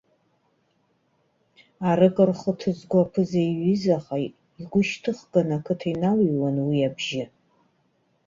[1.89, 4.17] Арк рхы ҭызго аԥыза иҩызаха,
[4.61, 7.23] игәышьҭыхганы ақыҭа иналыҩуан уи абжьы.